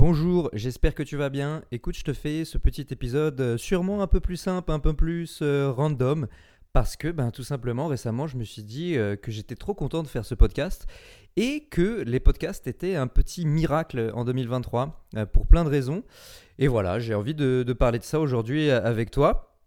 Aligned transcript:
Bonjour, 0.00 0.48
j'espère 0.54 0.94
que 0.94 1.02
tu 1.02 1.18
vas 1.18 1.28
bien. 1.28 1.62
Écoute, 1.72 1.94
je 1.94 2.04
te 2.04 2.14
fais 2.14 2.46
ce 2.46 2.56
petit 2.56 2.86
épisode 2.88 3.38
euh, 3.38 3.58
sûrement 3.58 4.00
un 4.00 4.06
peu 4.06 4.18
plus 4.18 4.38
simple, 4.38 4.72
un 4.72 4.78
peu 4.78 4.94
plus 4.94 5.40
euh, 5.42 5.70
random, 5.70 6.26
parce 6.72 6.96
que 6.96 7.08
ben, 7.08 7.30
tout 7.30 7.42
simplement 7.42 7.86
récemment 7.86 8.26
je 8.26 8.38
me 8.38 8.44
suis 8.44 8.62
dit 8.62 8.96
euh, 8.96 9.16
que 9.16 9.30
j'étais 9.30 9.56
trop 9.56 9.74
content 9.74 10.02
de 10.02 10.08
faire 10.08 10.24
ce 10.24 10.34
podcast 10.34 10.86
et 11.36 11.66
que 11.70 12.00
les 12.06 12.18
podcasts 12.18 12.66
étaient 12.66 12.96
un 12.96 13.08
petit 13.08 13.44
miracle 13.44 14.10
en 14.14 14.24
2023 14.24 15.06
pour 15.34 15.46
plein 15.46 15.64
de 15.64 15.68
raisons. 15.68 16.02
Et 16.58 16.66
voilà, 16.66 16.98
j'ai 16.98 17.14
envie 17.14 17.34
de, 17.34 17.62
de 17.62 17.72
parler 17.74 17.98
de 17.98 18.04
ça 18.04 18.20
aujourd'hui 18.20 18.70
avec 18.70 19.10
toi. 19.10 19.58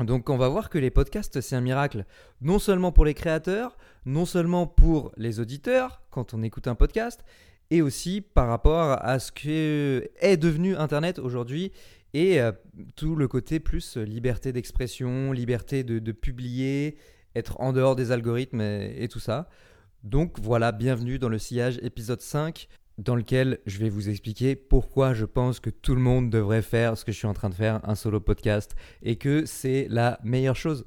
Donc 0.00 0.28
on 0.28 0.36
va 0.36 0.48
voir 0.48 0.70
que 0.70 0.78
les 0.78 0.90
podcasts, 0.90 1.40
c'est 1.40 1.54
un 1.54 1.60
miracle, 1.60 2.04
non 2.40 2.58
seulement 2.58 2.90
pour 2.90 3.04
les 3.04 3.14
créateurs, 3.14 3.78
non 4.06 4.26
seulement 4.26 4.66
pour 4.66 5.12
les 5.16 5.38
auditeurs, 5.38 6.02
quand 6.10 6.34
on 6.34 6.42
écoute 6.42 6.66
un 6.66 6.74
podcast, 6.74 7.24
et 7.70 7.82
aussi 7.82 8.20
par 8.20 8.48
rapport 8.48 8.98
à 9.04 9.18
ce 9.18 9.32
que 9.32 10.08
est 10.20 10.36
devenu 10.36 10.76
Internet 10.76 11.18
aujourd'hui 11.18 11.72
et 12.14 12.40
euh, 12.40 12.52
tout 12.96 13.16
le 13.16 13.28
côté 13.28 13.60
plus 13.60 13.96
liberté 13.96 14.52
d'expression, 14.52 15.32
liberté 15.32 15.84
de, 15.84 16.12
publier, 16.12 16.96
être 17.34 17.60
en 17.60 17.72
dehors 17.72 17.96
des 17.96 18.12
algorithmes 18.12 18.62
et, 18.62 19.08
tout 19.08 19.20
ça. 19.20 19.48
Donc 20.04 20.38
voilà, 20.40 20.72
bienvenue 20.72 21.18
dans 21.18 21.28
le 21.28 21.38
sillage 21.38 21.78
épisode 21.82 22.22
5 22.22 22.68
dans 22.96 23.14
lequel 23.14 23.58
je 23.66 23.78
vais 23.78 23.90
vous 23.90 24.08
expliquer 24.08 24.56
pourquoi 24.56 25.14
je 25.14 25.24
pense 25.24 25.60
que 25.60 25.70
tout 25.70 25.94
le 25.94 26.00
monde 26.00 26.30
devrait 26.30 26.62
faire 26.62 26.96
ce 26.96 27.04
que 27.04 27.12
je 27.12 27.18
suis 27.18 27.28
en 27.28 27.34
train 27.34 27.48
de 27.48 27.54
faire, 27.54 27.80
un 27.88 27.94
solo 27.94 28.18
podcast, 28.18 28.74
et 29.02 29.16
que 29.16 29.44
c'est 29.46 29.86
la 29.88 30.18
meilleure 30.24 30.56
chose. 30.56 30.84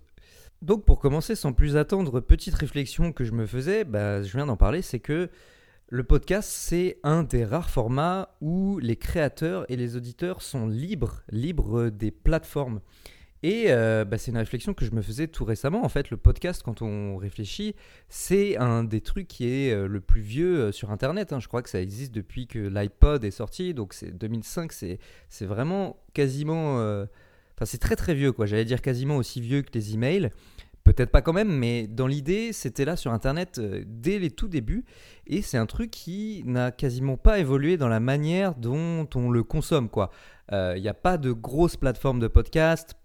Donc 0.61 0.85
pour 0.85 0.99
commencer, 0.99 1.35
sans 1.35 1.53
plus 1.53 1.77
attendre, 1.77 2.19
petite 2.19 2.53
réflexion 2.55 3.13
que 3.13 3.23
je 3.23 3.31
me 3.31 3.45
faisais, 3.45 3.85
bah, 3.85 4.21
je 4.23 4.35
viens 4.35 4.45
d'en 4.45 4.57
parler, 4.57 4.81
c'est 4.81 4.99
que 4.99 5.29
le 5.93 6.05
podcast, 6.05 6.49
c'est 6.49 6.99
un 7.03 7.23
des 7.23 7.43
rares 7.43 7.69
formats 7.69 8.29
où 8.39 8.79
les 8.79 8.95
créateurs 8.95 9.69
et 9.69 9.75
les 9.75 9.97
auditeurs 9.97 10.41
sont 10.41 10.65
libres, 10.65 11.21
libres 11.29 11.89
des 11.89 12.11
plateformes. 12.11 12.79
Et 13.43 13.65
euh, 13.67 14.05
bah, 14.05 14.17
c'est 14.17 14.31
une 14.31 14.37
réflexion 14.37 14.73
que 14.73 14.85
je 14.85 14.91
me 14.91 15.01
faisais 15.01 15.27
tout 15.27 15.43
récemment. 15.43 15.83
En 15.83 15.89
fait, 15.89 16.09
le 16.09 16.15
podcast, 16.15 16.61
quand 16.63 16.81
on 16.81 17.17
réfléchit, 17.17 17.75
c'est 18.07 18.55
un 18.55 18.85
des 18.85 19.01
trucs 19.01 19.27
qui 19.27 19.49
est 19.49 19.73
euh, 19.73 19.85
le 19.85 19.99
plus 19.99 20.21
vieux 20.21 20.61
euh, 20.61 20.71
sur 20.71 20.91
Internet. 20.91 21.33
Hein. 21.33 21.41
Je 21.41 21.49
crois 21.49 21.61
que 21.61 21.69
ça 21.69 21.81
existe 21.81 22.13
depuis 22.13 22.47
que 22.47 22.59
l'iPod 22.59 23.25
est 23.25 23.31
sorti, 23.31 23.73
donc 23.73 23.93
c'est 23.93 24.17
2005. 24.17 24.71
C'est 24.71 25.45
vraiment 25.45 25.97
quasiment, 26.13 26.75
enfin 26.77 27.65
c'est 27.65 27.79
très 27.79 27.97
très 27.97 28.13
vieux 28.13 28.31
quoi. 28.31 28.45
J'allais 28.45 28.63
dire 28.63 28.81
quasiment 28.81 29.17
aussi 29.17 29.41
vieux 29.41 29.61
que 29.61 29.71
les 29.73 29.93
emails. 29.93 30.29
Peut-être 30.83 31.11
pas 31.11 31.21
quand 31.21 31.33
même, 31.33 31.51
mais 31.51 31.87
dans 31.87 32.07
l'idée, 32.07 32.53
c'était 32.53 32.85
là 32.85 32.95
sur 32.95 33.11
Internet 33.11 33.59
euh, 33.59 33.83
dès 33.85 34.17
les 34.17 34.31
tout 34.31 34.47
débuts, 34.47 34.83
et 35.27 35.41
c'est 35.41 35.57
un 35.57 35.67
truc 35.67 35.91
qui 35.91 36.41
n'a 36.45 36.71
quasiment 36.71 37.17
pas 37.17 37.39
évolué 37.39 37.77
dans 37.77 37.87
la 37.87 37.99
manière 37.99 38.55
dont 38.55 39.07
on 39.13 39.29
le 39.29 39.43
consomme. 39.43 39.89
Il 39.95 40.07
euh, 40.55 40.79
n'y 40.79 40.87
a 40.87 40.95
pas 40.95 41.17
de 41.17 41.31
grosses 41.31 41.77
plateformes 41.77 42.19
de 42.19 42.27
podcast, 42.27 42.95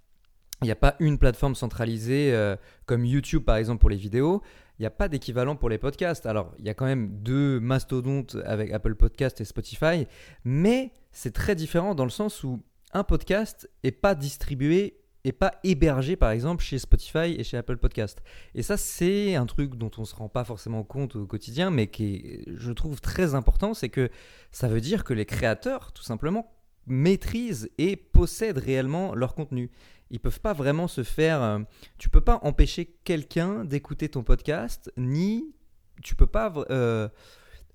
il 0.63 0.67
n'y 0.67 0.71
a 0.71 0.77
pas 0.77 0.97
une 1.01 1.19
plateforme 1.19 1.55
centralisée 1.55 2.33
euh, 2.33 2.57
comme 2.87 3.05
YouTube 3.05 3.45
par 3.45 3.57
exemple 3.57 3.81
pour 3.81 3.91
les 3.91 3.97
vidéos, 3.97 4.43
il 4.79 4.83
n'y 4.83 4.87
a 4.87 4.91
pas 4.91 5.09
d'équivalent 5.09 5.57
pour 5.57 5.69
les 5.69 5.79
podcasts. 5.79 6.27
Alors, 6.27 6.55
il 6.59 6.65
y 6.65 6.71
a 6.71 6.75
quand 6.75 6.87
même 6.87 7.09
deux 7.23 7.61
mastodontes 7.61 8.37
avec 8.45 8.73
Apple 8.73 8.95
Podcast 8.95 9.41
et 9.41 9.45
Spotify, 9.45 10.07
mais 10.45 10.93
c'est 11.13 11.33
très 11.33 11.55
différent 11.55 11.95
dans 11.95 12.05
le 12.05 12.11
sens 12.11 12.43
où 12.43 12.63
un 12.93 13.05
podcast 13.05 13.71
n'est 13.85 13.91
pas 13.91 14.15
distribué 14.15 14.99
et 15.27 15.33
pas 15.33 15.53
hébergé 15.65 16.15
par 16.15 16.31
exemple 16.31 16.63
chez 16.63 16.79
Spotify 16.79 17.35
et 17.37 17.43
chez 17.43 17.57
Apple 17.57 17.79
Podcast. 17.79 18.23
Et 18.55 18.63
ça 18.63 18.77
c'est 18.77 19.35
un 19.35 19.45
truc 19.45 19.75
dont 19.75 19.91
on 19.99 20.03
ne 20.03 20.07
se 20.07 20.15
rend 20.15 20.29
pas 20.29 20.45
forcément 20.45 20.85
compte 20.85 21.17
au 21.17 21.27
quotidien 21.27 21.71
mais 21.71 21.89
qui 21.89 22.15
est, 22.15 22.45
je 22.47 22.71
trouve 22.71 23.01
très 23.01 23.35
important, 23.35 23.75
c'est 23.75 23.89
que 23.89 24.09
ça 24.53 24.69
veut 24.69 24.81
dire 24.81 25.03
que 25.03 25.13
les 25.13 25.27
créateurs 25.27 25.93
tout 25.93 26.05
simplement 26.05 26.55
maîtrisent 26.87 27.69
et 27.77 27.97
possèdent 27.97 28.59
réellement 28.59 29.17
leur 29.17 29.35
contenu. 29.35 29.73
Ils 30.11 30.21
peuvent 30.21 30.41
pas 30.41 30.53
vraiment 30.53 30.87
se 30.87 31.03
faire 31.03 31.43
euh, 31.43 31.59
tu 31.99 32.09
peux 32.09 32.21
pas 32.21 32.39
empêcher 32.45 32.97
quelqu'un 33.03 33.65
d'écouter 33.65 34.09
ton 34.09 34.23
podcast 34.23 34.93
ni 34.97 35.53
tu 36.05 36.15
peux 36.15 36.29
pas 36.29 36.53
euh, 36.71 37.09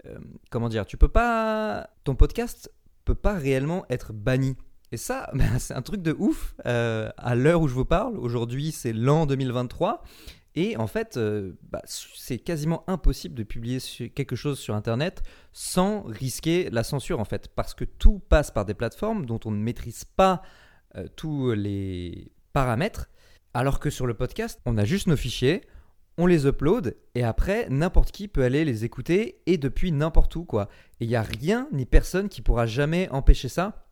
euh, 0.05 0.17
comment 0.51 0.69
dire, 0.69 0.85
tu 0.85 0.95
peux 0.95 1.09
pas 1.09 1.89
ton 2.05 2.15
podcast 2.15 2.71
peut 3.03 3.13
pas 3.13 3.33
réellement 3.33 3.85
être 3.89 4.13
banni 4.13 4.55
et 4.91 4.97
ça, 4.97 5.29
ben, 5.33 5.59
c'est 5.59 5.73
un 5.73 5.81
truc 5.81 6.01
de 6.01 6.15
ouf 6.17 6.55
euh, 6.65 7.09
à 7.17 7.35
l'heure 7.35 7.61
où 7.61 7.67
je 7.67 7.73
vous 7.73 7.85
parle. 7.85 8.17
Aujourd'hui, 8.17 8.71
c'est 8.71 8.93
l'an 8.93 9.25
2023. 9.25 10.03
Et 10.53 10.75
en 10.75 10.87
fait, 10.87 11.15
euh, 11.15 11.53
bah, 11.69 11.81
c'est 11.85 12.37
quasiment 12.37 12.83
impossible 12.87 13.35
de 13.35 13.43
publier 13.43 13.79
quelque 14.13 14.35
chose 14.35 14.59
sur 14.59 14.75
Internet 14.75 15.23
sans 15.53 16.03
risquer 16.03 16.69
la 16.69 16.83
censure, 16.83 17.21
en 17.21 17.25
fait. 17.25 17.47
Parce 17.55 17.73
que 17.73 17.85
tout 17.85 18.19
passe 18.19 18.51
par 18.51 18.65
des 18.65 18.73
plateformes 18.73 19.25
dont 19.25 19.39
on 19.45 19.51
ne 19.51 19.61
maîtrise 19.61 20.03
pas 20.03 20.41
euh, 20.97 21.07
tous 21.15 21.51
les 21.53 22.33
paramètres. 22.51 23.09
Alors 23.53 23.79
que 23.79 23.89
sur 23.89 24.07
le 24.07 24.13
podcast, 24.13 24.59
on 24.65 24.77
a 24.77 24.85
juste 24.85 25.07
nos 25.07 25.17
fichiers, 25.17 25.61
on 26.17 26.25
les 26.25 26.45
upload 26.45 26.95
et 27.15 27.23
après 27.23 27.67
n'importe 27.69 28.11
qui 28.11 28.27
peut 28.27 28.43
aller 28.43 28.63
les 28.63 28.85
écouter 28.85 29.41
et 29.45 29.57
depuis 29.57 29.91
n'importe 29.91 30.35
où 30.35 30.45
quoi. 30.45 30.69
Et 30.99 31.05
il 31.05 31.07
n'y 31.09 31.15
a 31.15 31.21
rien 31.21 31.67
ni 31.71 31.85
personne 31.85 32.29
qui 32.29 32.41
pourra 32.41 32.65
jamais 32.65 33.09
empêcher 33.09 33.49
ça 33.49 33.90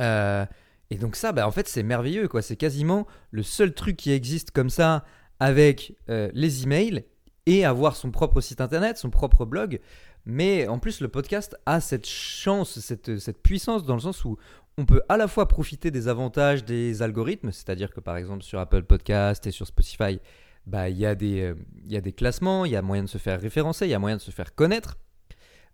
euh, 0.00 0.46
et 0.90 0.96
donc 0.96 1.16
ça, 1.16 1.32
bah, 1.32 1.46
en 1.46 1.50
fait, 1.50 1.68
c'est 1.68 1.82
merveilleux. 1.82 2.28
quoi. 2.28 2.42
C'est 2.42 2.56
quasiment 2.56 3.06
le 3.30 3.42
seul 3.42 3.74
truc 3.74 3.96
qui 3.96 4.12
existe 4.12 4.50
comme 4.50 4.70
ça 4.70 5.04
avec 5.40 5.96
euh, 6.08 6.30
les 6.34 6.62
emails 6.64 7.04
et 7.46 7.64
avoir 7.64 7.96
son 7.96 8.10
propre 8.10 8.40
site 8.40 8.60
internet, 8.60 8.96
son 8.96 9.10
propre 9.10 9.44
blog. 9.44 9.80
Mais 10.26 10.66
en 10.68 10.78
plus, 10.78 11.00
le 11.00 11.08
podcast 11.08 11.56
a 11.66 11.80
cette 11.80 12.06
chance, 12.06 12.78
cette, 12.80 13.18
cette 13.18 13.42
puissance 13.42 13.84
dans 13.84 13.94
le 13.94 14.00
sens 14.00 14.24
où 14.24 14.38
on 14.78 14.86
peut 14.86 15.02
à 15.08 15.16
la 15.16 15.28
fois 15.28 15.46
profiter 15.46 15.90
des 15.90 16.08
avantages 16.08 16.64
des 16.64 17.02
algorithmes, 17.02 17.52
c'est-à-dire 17.52 17.92
que 17.92 18.00
par 18.00 18.16
exemple 18.16 18.42
sur 18.42 18.58
Apple 18.58 18.82
Podcast 18.84 19.46
et 19.46 19.50
sur 19.50 19.66
Spotify, 19.66 20.18
bah, 20.66 20.88
il 20.88 20.98
y, 20.98 21.06
euh, 21.06 21.54
y 21.86 21.96
a 21.96 22.00
des 22.00 22.12
classements, 22.12 22.64
il 22.64 22.72
y 22.72 22.76
a 22.76 22.82
moyen 22.82 23.04
de 23.04 23.08
se 23.08 23.18
faire 23.18 23.40
référencer, 23.40 23.86
il 23.86 23.90
y 23.90 23.94
a 23.94 23.98
moyen 23.98 24.16
de 24.16 24.22
se 24.22 24.30
faire 24.30 24.54
connaître, 24.54 24.96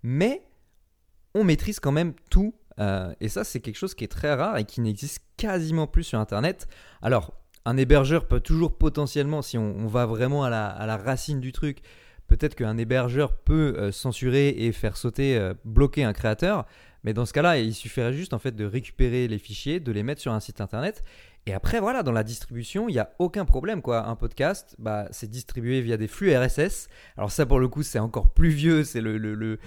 mais 0.02 0.42
on 1.34 1.44
maîtrise 1.44 1.80
quand 1.80 1.92
même 1.92 2.12
tout 2.30 2.54
euh, 2.80 3.12
et 3.20 3.28
ça, 3.28 3.44
c'est 3.44 3.60
quelque 3.60 3.76
chose 3.76 3.94
qui 3.94 4.04
est 4.04 4.08
très 4.08 4.34
rare 4.34 4.56
et 4.56 4.64
qui 4.64 4.80
n'existe 4.80 5.22
quasiment 5.36 5.86
plus 5.86 6.04
sur 6.04 6.18
Internet. 6.18 6.66
Alors, 7.02 7.34
un 7.64 7.76
hébergeur 7.76 8.26
peut 8.26 8.40
toujours 8.40 8.76
potentiellement, 8.78 9.42
si 9.42 9.58
on, 9.58 9.86
va 9.86 10.06
vraiment 10.06 10.44
à 10.44 10.50
la, 10.50 10.96
racine 10.96 11.40
du 11.40 11.52
truc, 11.52 11.78
peut-être 12.26 12.54
qu'un 12.54 12.78
hébergeur 12.78 13.34
peut 13.34 13.74
euh, 13.76 13.92
censurer 13.92 14.48
et 14.48 14.72
faire 14.72 14.96
sauter, 14.96 15.36
euh, 15.36 15.52
bloquer 15.64 16.04
un 16.04 16.12
créateur. 16.12 16.66
Mais 17.04 17.12
dans 17.12 17.26
ce 17.26 17.32
cas-là, 17.32 17.58
il 17.58 17.74
suffirait 17.74 18.12
juste 18.12 18.34
en 18.34 18.38
fait 18.38 18.54
de 18.54 18.64
récupérer 18.64 19.28
les 19.28 19.38
fichiers, 19.38 19.80
de 19.80 19.92
les 19.92 20.02
mettre 20.02 20.20
sur 20.20 20.32
un 20.32 20.40
site 20.40 20.60
internet 20.60 21.02
et 21.50 21.52
après, 21.52 21.80
voilà, 21.80 22.04
dans 22.04 22.12
la 22.12 22.22
distribution, 22.22 22.88
il 22.88 22.92
n'y 22.92 23.00
a 23.00 23.10
aucun 23.18 23.44
problème. 23.44 23.82
Quoi. 23.82 24.06
Un 24.06 24.14
podcast, 24.14 24.76
bah, 24.78 25.08
c'est 25.10 25.28
distribué 25.28 25.80
via 25.80 25.96
des 25.96 26.06
flux 26.06 26.32
RSS. 26.32 26.86
Alors 27.16 27.32
ça, 27.32 27.44
pour 27.44 27.58
le 27.58 27.66
coup, 27.66 27.82
c'est 27.82 27.98
encore 27.98 28.32
plus 28.32 28.50
vieux, 28.50 28.84
c'est 28.84 29.00
le, 29.00 29.18
le, 29.18 29.58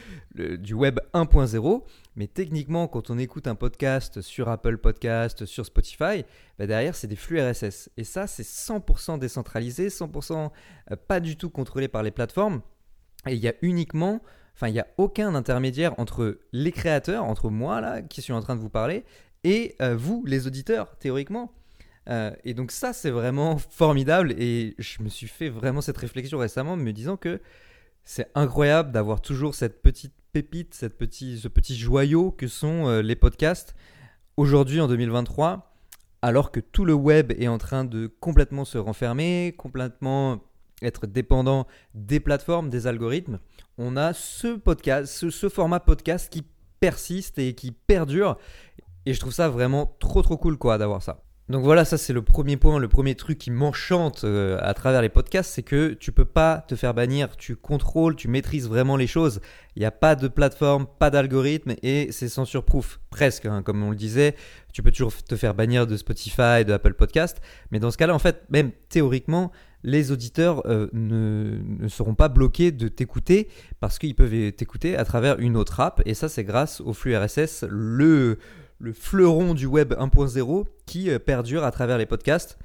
du 0.58 0.74
web 0.74 1.02
1.0. 1.14 1.84
Mais 2.16 2.28
techniquement, 2.28 2.88
quand 2.88 3.10
on 3.10 3.18
écoute 3.18 3.48
un 3.48 3.56
podcast 3.56 4.22
sur 4.22 4.48
Apple 4.48 4.78
Podcast, 4.78 5.46
sur 5.46 5.66
Spotify, 5.66 6.24
bah, 6.58 6.68
derrière, 6.68 6.96
c'est 6.96 7.08
des 7.08 7.18
flux 7.18 7.42
RSS. 7.42 7.90
Et 7.98 8.06
ça, 8.06 8.28
c'est 8.28 8.48
100% 8.48 9.20
décentralisé, 9.20 9.90
100% 9.90 10.52
euh, 10.90 10.96
pas 10.96 11.20
du 11.20 11.36
tout 11.36 11.50
contrôlé 11.50 11.90
par 11.90 12.02
les 12.02 12.12
plateformes. 12.12 12.62
Et 13.28 13.34
il 13.34 13.40
y 13.40 13.50
a 13.50 13.56
uniquement... 13.62 14.22
Enfin, 14.56 14.70
il 14.70 14.74
n'y 14.74 14.80
a 14.80 14.88
aucun 14.98 15.36
intermédiaire 15.36 16.00
entre 16.00 16.40
les 16.54 16.72
créateurs, 16.72 17.26
entre 17.26 17.50
moi, 17.50 17.82
là, 17.82 18.02
qui 18.02 18.22
suis 18.22 18.32
en 18.32 18.40
train 18.40 18.56
de 18.56 18.62
vous 18.62 18.70
parler, 18.70 19.04
et 19.44 19.76
euh, 19.82 19.98
vous, 19.98 20.24
les 20.26 20.48
auditeurs, 20.48 20.96
théoriquement. 21.00 21.52
Euh, 22.10 22.32
et 22.44 22.54
donc 22.54 22.72
ça, 22.72 22.94
c'est 22.94 23.12
vraiment 23.12 23.58
formidable. 23.58 24.34
Et 24.38 24.76
je 24.78 25.02
me 25.02 25.10
suis 25.10 25.28
fait 25.28 25.50
vraiment 25.50 25.82
cette 25.82 25.98
réflexion 25.98 26.38
récemment, 26.38 26.76
me 26.76 26.92
disant 26.92 27.18
que 27.18 27.40
c'est 28.04 28.30
incroyable 28.36 28.92
d'avoir 28.92 29.22
toujours 29.22 29.56
cette 29.56 29.82
petite 29.82 30.14
pépite, 30.34 30.74
cette 30.74 30.98
petit, 30.98 31.40
ce 31.40 31.48
petit 31.48 31.78
joyau 31.78 32.32
que 32.32 32.48
sont 32.48 32.88
euh, 32.88 33.02
les 33.02 33.16
podcasts 33.16 33.76
aujourd'hui 34.36 34.82
en 34.82 34.88
2023, 34.88 35.74
alors 36.22 36.52
que 36.52 36.60
tout 36.60 36.86
le 36.86 36.94
web 36.94 37.32
est 37.38 37.48
en 37.48 37.58
train 37.58 37.86
de 37.86 38.08
complètement 38.20 38.66
se 38.66 38.78
renfermer, 38.78 39.54
complètement 39.58 40.42
être 40.82 41.08
dépendant 41.08 41.68
des 41.94 42.20
plateformes, 42.20 42.70
des 42.70 42.88
algorithmes. 42.88 43.40
On 43.78 43.96
a 43.96 44.14
ce 44.14 44.56
podcast, 44.56 45.14
ce, 45.14 45.30
ce 45.30 45.50
format 45.50 45.80
podcast 45.80 46.32
qui 46.32 46.44
persiste 46.80 47.40
et 47.40 47.54
qui 47.54 47.72
perdure. 47.72 48.38
Et 49.06 49.14
je 49.14 49.20
trouve 49.20 49.34
ça 49.34 49.50
vraiment 49.50 49.96
trop 50.00 50.22
trop 50.22 50.38
cool 50.38 50.58
quoi 50.58 50.78
d'avoir 50.78 51.02
ça. 51.02 51.24
Donc 51.50 51.64
voilà, 51.64 51.84
ça 51.84 51.98
c'est 51.98 52.14
le 52.14 52.22
premier 52.22 52.56
point, 52.56 52.80
le 52.80 52.88
premier 52.88 53.16
truc 53.16 53.38
qui 53.38 53.52
m'enchante 53.52 54.24
euh, 54.24 54.58
à 54.62 54.74
travers 54.74 55.02
les 55.02 55.10
podcasts, 55.10 55.52
c'est 55.54 55.62
que 55.62 55.92
tu 55.92 56.14
peux 56.14 56.24
pas 56.24 56.64
te 56.70 56.76
faire 56.76 56.94
bannir, 56.94 57.36
tu 57.36 57.58
contrôles, 57.58 58.16
tu 58.16 58.30
maîtrises 58.30 58.70
vraiment 58.70 58.96
les 58.96 59.08
choses. 59.08 59.42
Il 59.76 59.82
n'y 59.82 59.86
a 59.86 59.92
pas 59.92 60.16
de 60.16 60.30
plateforme, 60.30 60.88
pas 61.00 61.10
d'algorithme 61.10 61.74
et 61.84 62.08
c'est 62.12 62.30
censure-proof, 62.30 63.02
presque, 63.10 63.46
hein, 63.46 63.62
comme 63.62 63.84
on 63.84 63.90
le 63.90 63.98
disait. 63.98 64.36
Tu 64.72 64.82
peux 64.82 64.92
toujours 64.92 65.12
te 65.22 65.36
faire 65.36 65.54
bannir 65.54 65.86
de 65.86 65.98
Spotify, 65.98 66.64
de 66.66 66.72
Apple 66.72 66.94
Podcast, 66.94 67.42
mais 67.72 67.80
dans 67.80 67.92
ce 67.92 67.98
cas-là, 67.98 68.16
en 68.16 68.20
fait, 68.20 68.46
même 68.50 68.72
théoriquement, 68.88 69.52
les 69.84 70.14
auditeurs 70.14 70.66
euh, 70.66 70.88
ne, 70.94 71.60
ne, 71.62 71.90
seront 71.90 72.16
pas 72.16 72.30
bloqués 72.30 72.72
de 72.72 72.88
t'écouter 72.88 73.50
parce 73.82 74.00
qu'ils 74.00 74.16
peuvent 74.16 74.54
t'écouter 74.54 74.96
à 74.96 75.04
travers 75.04 75.38
une 75.40 75.58
autre 75.58 75.82
app 75.82 76.02
et 76.06 76.14
ça 76.14 76.30
c'est 76.30 76.46
grâce 76.46 76.80
au 76.80 76.94
flux 76.94 77.18
RSS, 77.18 77.66
le 77.70 78.40
le 78.84 78.92
fleuron 78.92 79.54
du 79.54 79.66
web 79.66 79.94
1.0 79.94 80.66
qui 80.86 81.10
euh, 81.10 81.18
perdure 81.18 81.64
à 81.64 81.72
travers 81.72 81.98
les 81.98 82.06
podcasts. 82.06 82.60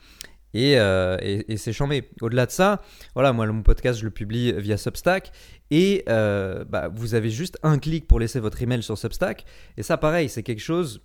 Euh, 0.57 1.17
et, 1.21 1.57
c'est 1.57 1.73
chambé. 1.73 2.11
Au-delà 2.21 2.47
de 2.47 2.51
ça, 2.51 2.83
voilà, 3.15 3.33
moi 3.33 3.47
mon 3.47 3.63
podcast 3.63 4.01
je 4.01 4.05
le 4.05 4.11
publie 4.11 4.53
via 4.53 4.77
Substack 4.77 5.31
et 5.71 6.05
euh, 6.09 6.65
bah, 6.65 6.89
vous 6.93 7.15
avez 7.15 7.31
juste 7.31 7.59
un 7.63 7.79
clic 7.79 8.09
pour 8.09 8.19
laisser 8.19 8.41
votre 8.41 8.61
email 8.61 8.83
sur 8.83 8.99
Substack. 8.99 9.45
Et 9.77 9.85
ça, 9.85 9.97
pareil, 9.97 10.29
c'est 10.29 10.43
quelque 10.43 10.63
chose 10.63 11.03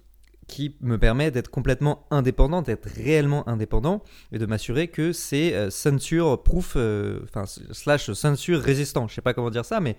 qui 0.48 0.76
me 0.82 0.98
permet 0.98 1.30
d'être 1.30 1.50
complètement 1.50 2.08
indépendant, 2.10 2.64
d'être 2.64 2.86
réellement 2.86 3.48
indépendant 3.48 4.02
et 4.32 4.40
de 4.40 4.46
m'assurer 4.46 4.88
que 4.88 5.14
c'est 5.14 5.70
censure 5.70 6.42
proof, 6.42 6.76
enfin 7.24 7.46
slash 7.46 8.12
censure 8.12 8.60
résistant. 8.60 9.08
Je 9.08 9.14
sais 9.14 9.22
pas 9.22 9.34
comment 9.34 9.52
dire 9.52 9.66
ça, 9.66 9.80
mais 9.80 9.96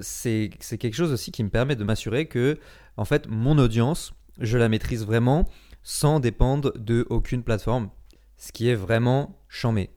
c'est 0.00 0.50
quelque 0.80 0.94
chose 0.94 1.12
aussi 1.12 1.30
qui 1.30 1.44
me 1.44 1.50
permet 1.50 1.76
de 1.76 1.84
m'assurer 1.84 2.26
que 2.26 2.58
en 2.96 3.04
fait 3.04 3.28
mon 3.28 3.56
audience 3.58 4.14
je 4.38 4.58
la 4.58 4.68
maîtrise 4.68 5.04
vraiment 5.04 5.48
sans 5.82 6.20
dépendre 6.20 6.72
de 6.78 7.06
aucune 7.10 7.42
plateforme, 7.42 7.90
ce 8.36 8.52
qui 8.52 8.68
est 8.68 8.74
vraiment 8.74 9.38
chambé. 9.48 9.90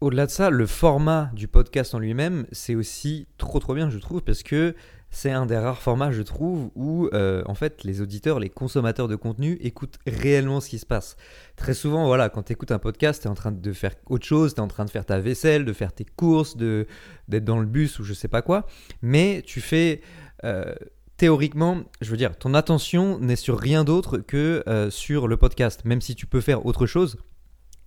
Au-delà 0.00 0.26
de 0.26 0.30
ça, 0.30 0.50
le 0.50 0.66
format 0.66 1.30
du 1.34 1.48
podcast 1.48 1.94
en 1.94 1.98
lui-même, 1.98 2.46
c'est 2.52 2.76
aussi 2.76 3.26
trop 3.36 3.58
trop 3.58 3.74
bien, 3.74 3.90
je 3.90 3.98
trouve, 3.98 4.22
parce 4.22 4.44
que 4.44 4.76
c'est 5.10 5.32
un 5.32 5.46
des 5.46 5.56
rares 5.56 5.80
formats, 5.80 6.12
je 6.12 6.22
trouve, 6.22 6.70
où 6.74 7.08
euh, 7.12 7.42
en 7.46 7.54
fait 7.54 7.82
les 7.82 8.00
auditeurs, 8.00 8.38
les 8.38 8.50
consommateurs 8.50 9.08
de 9.08 9.16
contenu 9.16 9.54
écoutent 9.60 9.98
réellement 10.06 10.60
ce 10.60 10.68
qui 10.68 10.78
se 10.78 10.86
passe. 10.86 11.16
Très 11.56 11.74
souvent, 11.74 12.06
voilà, 12.06 12.28
quand 12.28 12.44
tu 12.44 12.52
écoutes 12.52 12.70
un 12.70 12.78
podcast, 12.78 13.22
tu 13.22 13.28
es 13.28 13.30
en 13.30 13.34
train 13.34 13.50
de 13.50 13.72
faire 13.72 13.94
autre 14.06 14.26
chose, 14.26 14.54
tu 14.54 14.60
es 14.60 14.62
en 14.62 14.68
train 14.68 14.84
de 14.84 14.90
faire 14.90 15.06
ta 15.06 15.18
vaisselle, 15.18 15.64
de 15.64 15.72
faire 15.72 15.92
tes 15.92 16.04
courses, 16.04 16.56
d'être 16.56 17.44
dans 17.44 17.58
le 17.58 17.66
bus 17.66 17.98
ou 17.98 18.04
je 18.04 18.12
sais 18.12 18.28
pas 18.28 18.42
quoi, 18.42 18.66
mais 19.02 19.42
tu 19.44 19.60
fais. 19.60 20.02
Euh, 20.44 20.74
théoriquement, 21.18 21.82
je 22.00 22.10
veux 22.10 22.16
dire, 22.16 22.36
ton 22.38 22.54
attention 22.54 23.18
n'est 23.18 23.36
sur 23.36 23.58
rien 23.58 23.84
d'autre 23.84 24.18
que 24.18 24.62
euh, 24.66 24.88
sur 24.88 25.28
le 25.28 25.36
podcast, 25.36 25.84
même 25.84 26.00
si 26.00 26.14
tu 26.14 26.26
peux 26.26 26.40
faire 26.40 26.64
autre 26.64 26.86
chose. 26.86 27.18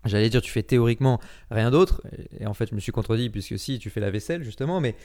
J'allais 0.05 0.29
dire, 0.29 0.41
tu 0.41 0.51
fais 0.51 0.63
théoriquement 0.63 1.19
rien 1.49 1.71
d'autre, 1.71 2.01
et 2.39 2.45
en 2.45 2.53
fait, 2.53 2.69
je 2.69 2.75
me 2.75 2.79
suis 2.79 2.91
contredit, 2.91 3.29
puisque 3.29 3.57
si, 3.57 3.79
tu 3.79 3.89
fais 3.89 3.99
la 3.99 4.11
vaisselle, 4.11 4.43
justement, 4.43 4.81
mais 4.81 4.95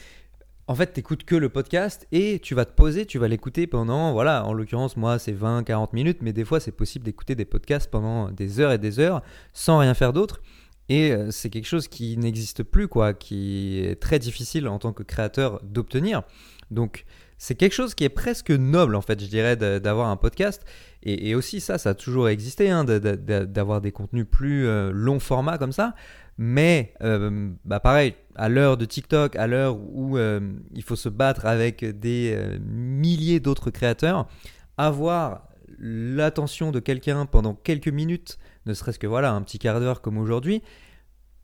en 0.67 0.75
fait, 0.75 0.93
tu 0.93 0.99
n'écoutes 0.99 1.25
que 1.25 1.37
le 1.37 1.49
podcast 1.49 2.09
et 2.11 2.41
tu 2.41 2.55
vas 2.57 2.65
te 2.65 2.73
poser, 2.73 3.07
tu 3.07 3.19
vas 3.19 3.29
l'écouter 3.29 3.69
pendant, 3.69 4.13
voilà, 4.13 4.45
en 4.45 4.53
l'occurrence, 4.53 4.97
moi, 4.97 5.19
c'est 5.19 5.33
20-40 5.33 5.91
minutes, 5.93 6.19
mais 6.23 6.33
des 6.33 6.45
fois, 6.45 6.59
c'est 6.59 6.73
possible 6.73 7.05
d'écouter 7.05 7.37
des 7.37 7.45
podcasts 7.45 7.89
pendant 7.89 8.31
des 8.33 8.59
heures 8.59 8.73
et 8.73 8.79
des 8.79 8.99
heures 8.99 9.23
sans 9.53 9.79
rien 9.79 9.95
faire 9.95 10.13
d'autre. 10.13 10.43
Et 10.89 11.13
euh, 11.13 11.31
c'est 11.31 11.51
quelque 11.51 11.67
chose 11.67 11.87
qui 11.87 12.17
n'existe 12.17 12.65
plus, 12.65 12.89
quoi, 12.89 13.15
qui 13.15 13.79
est 13.79 14.01
très 14.01 14.19
difficile 14.19 14.67
en 14.67 14.79
tant 14.81 14.93
que 14.93 15.05
créateur 15.05 15.61
d'obtenir. 15.63 16.23
Donc, 16.73 17.05
c'est 17.39 17.55
quelque 17.55 17.73
chose 17.73 17.95
qui 17.95 18.05
est 18.05 18.09
presque 18.09 18.51
noble, 18.51 18.95
en 18.95 19.03
fait, 19.03 19.21
je 19.21 19.27
dirais, 19.27 19.57
d'avoir 19.57 20.09
un 20.09 20.17
podcast. 20.17 20.65
Et, 21.03 21.35
aussi, 21.35 21.61
ça, 21.61 21.79
ça 21.79 21.91
a 21.91 21.95
toujours 21.95 22.29
existé, 22.29 22.71
hein, 22.71 22.85
d'avoir 22.85 23.81
des 23.81 23.93
contenus 23.93 24.27
plus 24.29 24.67
euh, 24.67 24.91
long 24.93 25.21
format 25.21 25.59
comme 25.59 25.73
ça. 25.73 25.95
Mais, 26.39 26.95
euh, 27.03 27.51
bah 27.65 27.81
pareil, 27.81 28.15
à 28.35 28.49
l'heure 28.49 28.77
de 28.77 28.85
TikTok, 28.85 29.37
à 29.37 29.47
l'heure 29.47 29.79
où 29.79 30.19
euh, 30.19 30.41
il 30.75 30.83
faut 30.83 30.97
se 30.97 31.09
battre 31.09 31.47
avec 31.47 31.85
des 31.85 32.59
milliers 32.61 33.41
d'autres 33.41 33.71
créateurs, 33.71 34.27
avoir 34.77 35.49
l'attention 35.79 36.73
de 36.73 36.81
quelqu'un 36.81 37.25
pendant 37.27 37.55
quelques 37.55 37.89
minutes, 37.89 38.39
ne 38.67 38.75
serait-ce 38.75 38.99
que 38.99 39.07
voilà, 39.07 39.33
un 39.33 39.43
petit 39.43 39.59
quart 39.59 39.79
d'heure 39.81 40.01
comme 40.01 40.19
aujourd'hui, 40.19 40.63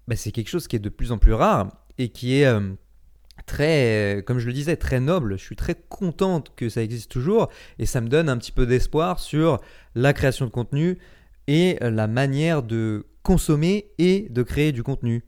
bah, 0.08 0.16
c'est 0.16 0.32
quelque 0.32 0.48
chose 0.48 0.66
qui 0.66 0.76
est 0.76 0.80
de 0.80 0.88
plus 0.88 1.12
en 1.12 1.18
plus 1.18 1.34
rare 1.34 1.68
et 1.98 2.08
qui 2.08 2.34
est 2.34 2.52
très, 3.46 4.22
comme 4.26 4.38
je 4.38 4.46
le 4.46 4.52
disais, 4.52 4.76
très 4.76 5.00
noble. 5.00 5.38
Je 5.38 5.44
suis 5.44 5.56
très 5.56 5.74
contente 5.74 6.52
que 6.56 6.68
ça 6.68 6.82
existe 6.82 7.10
toujours 7.10 7.48
et 7.78 7.86
ça 7.86 8.00
me 8.00 8.08
donne 8.08 8.28
un 8.28 8.38
petit 8.38 8.52
peu 8.52 8.66
d'espoir 8.66 9.20
sur 9.20 9.60
la 9.94 10.12
création 10.12 10.46
de 10.46 10.50
contenu 10.50 10.98
et 11.46 11.78
la 11.80 12.06
manière 12.06 12.62
de 12.62 13.06
consommer 13.22 13.90
et 13.98 14.28
de 14.30 14.42
créer 14.42 14.72
du 14.72 14.82
contenu. 14.82 15.24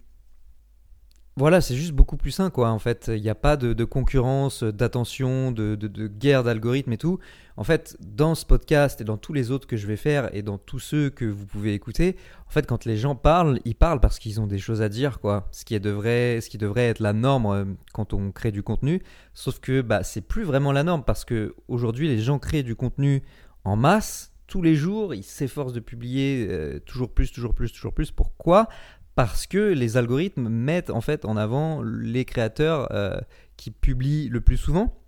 Voilà, 1.37 1.61
c'est 1.61 1.75
juste 1.75 1.95
beaucoup 1.95 2.17
plus 2.17 2.31
sain, 2.31 2.49
quoi. 2.49 2.71
En 2.71 2.79
fait, 2.79 3.11
il 3.13 3.21
n'y 3.21 3.29
a 3.29 3.35
pas 3.35 3.57
de, 3.57 3.85
concurrence, 3.85 4.63
d'attention, 4.63 5.51
de, 5.51 5.75
guerre 6.07 6.45
d'algorithmes 6.45 6.93
et 6.93 6.97
tout. 6.97 7.19
En 7.57 7.65
fait, 7.65 7.97
dans 8.01 8.37
ce 8.37 8.47
podcast 8.47 9.01
et 9.01 9.05
dans 9.05 9.17
tous 9.17 9.33
les 9.33 9.51
autres 9.51 9.67
que 9.67 9.77
je 9.77 9.89
vais 9.89 9.97
faire 9.97 10.33
et 10.33 10.43
dans 10.43 10.59
tous 10.59 10.79
ceux 10.79 11.11
que 11.11 11.25
vous 11.25 11.45
pouvez 11.45 11.75
écouter, 11.75 12.17
en 12.47 12.51
fait, 12.51 12.67
quand 12.67 12.85
les 12.85 12.97
gens 12.97 13.17
parlent, 13.17 13.59
ils 13.65 13.75
parlent 13.75 13.99
parce 13.99 14.21
qu'ils 14.21 14.41
ont 14.41 14.47
des 14.47 14.59
choses 14.59 14.81
à 14.81 14.89
dire, 14.89 15.19
quoi. 15.19 15.49
Ce 15.51 15.65
qui, 15.65 15.79
devrait, 15.81 16.41
ce 16.41 16.49
qui 16.49 16.59
devrait 16.59 16.87
être 16.87 17.01
la 17.01 17.13
norme 17.13 17.47
euh, 17.47 17.65
quand 17.93 18.13
on 18.13 18.31
crée 18.31 18.53
du 18.53 18.63
contenu. 18.63 19.03
Sauf 19.33 19.59
que 19.59 19.81
bah, 19.81 20.05
c'est 20.05 20.21
plus 20.21 20.45
vraiment 20.45 20.71
la 20.71 20.85
norme 20.85 21.03
parce 21.03 21.25
que 21.25 21.57
aujourd'hui, 21.67 22.07
les 22.07 22.21
gens 22.21 22.39
créent 22.39 22.63
du 22.63 22.77
contenu 22.77 23.25
en 23.65 23.75
masse 23.75 24.31
tous 24.47 24.63
les 24.63 24.77
jours, 24.77 25.15
ils 25.15 25.25
s'efforcent 25.25 25.73
de 25.73 25.81
publier 25.81 26.47
euh, 26.49 26.79
toujours 26.79 27.11
plus, 27.11 27.33
toujours 27.33 27.55
plus, 27.55 27.73
toujours 27.73 27.95
plus. 27.95 28.11
Pourquoi? 28.11 28.69
Parce 29.15 29.47
que 29.47 29.73
les 29.73 29.97
algorithmes 29.97 30.49
mettent 30.49 30.91
en 30.91 31.01
fait 31.01 31.25
en 31.25 31.37
avant 31.37 31.83
les 31.83 32.25
créateurs 32.25 32.89
euh, 32.93 33.19
qui 33.57 33.71
publient 33.71 34.29
le 34.29 34.41
plus 34.41 34.57
souvent. 34.57 35.01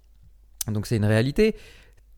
Donc 0.69 0.87
c'est 0.87 0.97
une 0.97 1.05
réalité. 1.05 1.57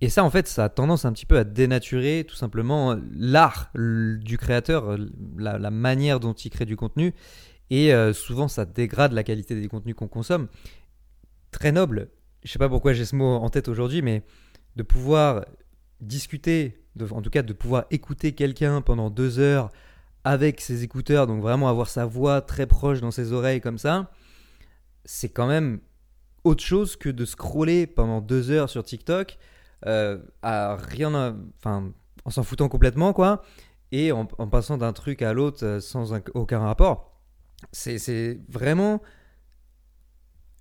Et 0.01 0.09
ça, 0.11 0.23
en 0.23 0.31
fait, 0.31 0.47
ça 0.47 0.65
a 0.65 0.69
tendance 0.69 1.05
un 1.05 1.13
petit 1.13 1.27
peu 1.27 1.39
à 1.39 1.45
dénaturer 1.45 2.25
tout 2.29 2.37
simplement 2.37 2.97
l'art 3.13 3.73
du 3.75 4.39
créateur, 4.39 4.97
la, 5.37 5.71
manière 5.71 6.21
dont 6.21 6.35
il 6.35 6.51
crée 6.51 6.67
du 6.67 6.77
contenu. 6.77 7.15
Et 7.71 7.93
euh, 7.93 8.13
souvent, 8.13 8.47
ça 8.47 8.65
dégrade 8.65 9.13
la 9.13 9.25
qualité 9.25 9.61
des 9.61 9.67
contenus 9.67 9.97
qu'on 9.97 10.07
consomme. 10.07 10.47
Très 11.51 11.73
noble. 11.73 12.11
Je 12.45 12.53
sais 12.53 12.61
pas 12.61 12.69
pourquoi 12.69 12.93
j'ai 12.93 13.05
ce 13.05 13.17
mot 13.17 13.35
en 13.35 13.49
tête 13.49 13.67
aujourd'hui, 13.67 14.01
mais 14.01 14.23
de 14.77 14.85
pouvoir 14.85 15.45
discuter, 16.01 16.85
en 17.11 17.21
tout 17.21 17.31
cas 17.31 17.43
de 17.43 17.53
pouvoir 17.53 17.87
écouter 17.91 18.33
quelqu'un 18.33 18.81
pendant 18.81 19.11
deux 19.11 19.41
heures 19.41 19.71
avec 20.25 20.61
ses 20.61 20.85
écouteurs, 20.85 21.27
donc 21.27 21.41
vraiment 21.41 21.69
avoir 21.69 21.89
sa 21.89 22.07
voix 22.07 22.41
très 22.41 22.67
proche 22.67 23.01
dans 23.01 23.11
ses 23.11 23.33
oreilles 23.33 23.61
comme 23.61 23.79
ça, 23.79 24.11
c'est 25.05 25.29
quand 25.29 25.47
même 25.47 25.81
autre 26.45 26.63
chose 26.63 26.97
que 26.97 27.09
de 27.09 27.25
scroller 27.25 27.87
pendant 27.87 28.21
deux 28.21 28.51
heures 28.51 28.69
sur 28.69 28.83
TikTok 28.83 29.39
euh, 29.87 30.19
à 30.43 30.77
rien, 30.77 31.37
enfin 31.59 31.93
en 32.25 32.31
s'en 32.31 32.43
foutant 32.43 32.69
complètement 32.69 33.13
quoi, 33.13 33.43
et 33.93 34.13
en, 34.13 34.27
passant 34.27 34.77
d'un 34.77 34.93
truc 34.93 35.23
à 35.23 35.33
l'autre 35.33 35.65
euh, 35.65 35.81
sans 35.81 36.13
aucun 36.35 36.61
rapport. 36.61 37.21
C'est 37.73 38.41
vraiment 38.49 39.03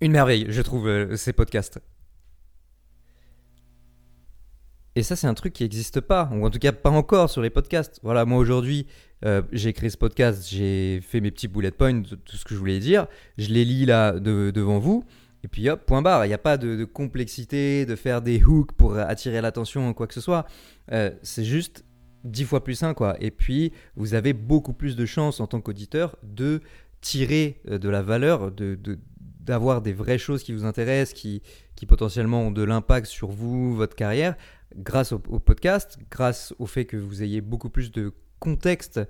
une 0.00 0.12
merveille, 0.12 0.46
je 0.48 0.62
trouve, 0.62 0.88
euh, 0.88 1.16
ces 1.16 1.32
podcasts. 1.32 1.80
Et 4.98 5.04
ça, 5.04 5.14
c'est 5.14 5.28
un 5.28 5.34
truc 5.34 5.52
qui 5.52 5.62
n'existe 5.62 6.00
pas, 6.00 6.28
ou 6.34 6.44
en 6.44 6.50
tout 6.50 6.58
cas 6.58 6.72
pas 6.72 6.90
encore 6.90 7.30
sur 7.30 7.40
les 7.40 7.50
podcasts. 7.50 8.00
Voilà, 8.02 8.24
moi 8.24 8.36
aujourd'hui, 8.36 8.88
euh, 9.24 9.42
j'ai 9.52 9.72
créé 9.72 9.90
ce 9.90 9.96
podcast, 9.96 10.48
j'ai 10.50 11.00
fait 11.02 11.20
mes 11.20 11.30
petits 11.30 11.46
bullet 11.46 11.70
points 11.70 12.02
tout 12.02 12.36
ce 12.36 12.44
que 12.44 12.52
je 12.52 12.58
voulais 12.58 12.80
dire, 12.80 13.06
je 13.36 13.48
les 13.50 13.64
lis 13.64 13.86
là 13.86 14.18
devant 14.18 14.80
vous, 14.80 15.04
et 15.44 15.46
puis 15.46 15.70
hop, 15.70 15.86
point 15.86 16.02
barre. 16.02 16.24
Il 16.24 16.28
n'y 16.30 16.34
a 16.34 16.38
pas 16.38 16.56
de, 16.56 16.84
complexité, 16.84 17.86
de 17.86 17.94
faire 17.94 18.22
des 18.22 18.42
hooks 18.42 18.72
pour 18.72 18.98
attirer 18.98 19.40
l'attention 19.40 19.88
ou 19.88 19.94
quoi 19.94 20.08
que 20.08 20.14
ce 20.14 20.20
soit. 20.20 20.46
Euh, 20.90 21.12
c'est 21.22 21.44
juste 21.44 21.84
dix 22.24 22.42
fois 22.42 22.64
plus 22.64 22.74
simple, 22.74 22.96
quoi. 22.96 23.16
Et 23.20 23.30
puis, 23.30 23.70
vous 23.94 24.14
avez 24.14 24.32
beaucoup 24.32 24.72
plus 24.72 24.96
de 24.96 25.06
chances 25.06 25.38
en 25.38 25.46
tant 25.46 25.60
qu'auditeur 25.60 26.16
de 26.24 26.60
tirer 27.02 27.60
euh, 27.70 27.78
de 27.78 27.88
la 27.88 28.02
valeur, 28.02 28.50
de, 28.50 28.76
d'avoir 29.48 29.80
des 29.80 29.92
vraies 29.92 30.18
choses 30.18 30.42
qui 30.42 30.52
vous 30.52 30.64
intéressent, 30.64 31.14
qui, 31.14 31.40
qui 31.76 31.86
potentiellement 31.86 32.42
ont 32.42 32.50
de 32.50 32.64
l'impact 32.64 33.06
sur 33.06 33.28
vous, 33.28 33.76
votre 33.76 33.94
carrière, 33.94 34.34
grâce 34.76 35.12
au, 35.12 35.18
podcast, 35.18 35.98
grâce 36.10 36.54
au 36.58 36.66
fait 36.66 36.84
que 36.84 36.96
vous 36.96 37.22
ayez 37.22 37.40
beaucoup 37.40 37.70
plus 37.70 37.90
de 37.90 38.12
contexte 38.38 39.00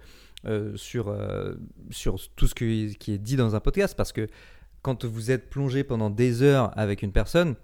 euh, 0.46 0.76
sur, 0.76 1.08
euh, 1.08 1.54
sur 1.90 2.16
tout 2.36 2.46
ce 2.46 2.54
qui 2.54 3.12
est 3.12 3.18
dit 3.18 3.36
dans 3.36 3.54
un 3.54 3.60
podcast, 3.60 3.96
parce 3.96 4.12
que 4.12 4.28
quand 4.82 5.04
vous 5.04 5.30
êtes 5.30 5.50
plongé 5.50 5.84
pendant 5.84 6.10
des 6.10 6.42
heures 6.42 6.76
avec 6.78 7.02
une 7.02 7.12
personne, 7.12 7.56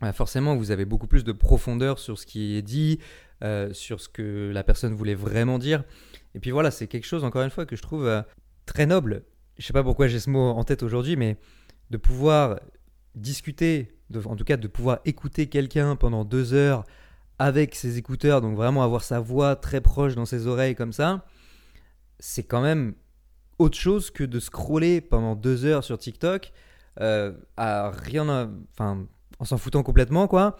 bah, 0.00 0.12
forcément 0.12 0.56
vous 0.56 0.70
avez 0.70 0.84
beaucoup 0.84 1.06
plus 1.06 1.24
de 1.24 1.32
profondeur 1.32 1.98
sur 1.98 2.18
ce 2.18 2.26
qui 2.26 2.56
est 2.56 2.62
dit, 2.62 2.98
euh, 3.42 3.72
sur 3.72 4.00
ce 4.00 4.08
que 4.08 4.50
la 4.52 4.64
personne 4.64 4.94
voulait 4.94 5.14
vraiment 5.14 5.58
dire. 5.58 5.84
Et 6.34 6.40
puis 6.40 6.50
voilà, 6.50 6.70
c'est 6.70 6.88
quelque 6.88 7.06
chose, 7.06 7.24
encore 7.24 7.42
une 7.42 7.50
fois, 7.50 7.66
que 7.66 7.76
je 7.76 7.82
trouve 7.82 8.24
très 8.66 8.86
noble. 8.86 9.24
Je 9.58 9.66
sais 9.66 9.72
pas 9.72 9.82
pourquoi 9.82 10.08
j'ai 10.08 10.20
ce 10.20 10.30
mot 10.30 10.50
en 10.50 10.64
tête 10.64 10.82
aujourd'hui, 10.82 11.16
mais 11.16 11.36
de 11.90 11.96
pouvoir 11.96 12.60
discuter, 13.14 13.88
en 14.14 14.36
tout 14.36 14.44
cas 14.44 14.56
de 14.56 14.68
pouvoir 14.68 15.00
écouter 15.04 15.48
quelqu'un 15.48 15.96
pendant 15.96 16.24
deux 16.24 16.52
heures 16.52 16.84
avec 17.38 17.74
ses 17.74 17.98
écouteurs, 17.98 18.40
donc 18.40 18.56
vraiment 18.56 18.82
avoir 18.82 19.02
sa 19.02 19.20
voix 19.20 19.56
très 19.56 19.80
proche 19.80 20.14
dans 20.14 20.26
ses 20.26 20.46
oreilles 20.46 20.74
comme 20.74 20.92
ça, 20.92 21.24
c'est 22.18 22.42
quand 22.42 22.60
même 22.60 22.94
autre 23.58 23.76
chose 23.76 24.10
que 24.10 24.24
de 24.24 24.40
scroller 24.40 25.00
pendant 25.00 25.34
deux 25.34 25.64
heures 25.64 25.84
sur 25.84 25.98
TikTok 25.98 26.52
euh, 27.00 27.32
à 27.56 27.90
rien, 27.90 28.50
enfin, 28.72 29.06
en 29.38 29.44
s'en 29.44 29.58
foutant 29.58 29.82
complètement, 29.82 30.26
quoi, 30.26 30.56